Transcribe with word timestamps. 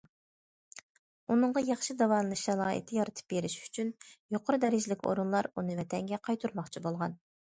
ئۇنىڭغا 1.33 1.61
ياخشى 1.65 1.95
داۋالىنىش 1.99 2.45
شارائىتى 2.47 2.97
يارىتىپ 2.99 3.27
بېرىش 3.33 3.57
ئۈچۈن 3.65 3.91
يۇقىرى 4.37 4.59
دەرىجىلىك 4.63 5.05
ئورۇنلار 5.11 5.49
ئۇنى 5.55 5.77
ۋەتەنگە 5.81 6.21
قايتۇرماقچى 6.29 6.83
بولغان. 6.89 7.15